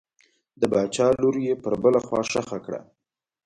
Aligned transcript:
د 0.59 0.61
باچا 0.71 1.07
لور 1.21 1.35
یې 1.45 1.53
پر 1.63 1.73
بله 1.83 1.99
خوا 2.05 2.21
ښخه 2.31 2.57
کړه. 2.65 2.81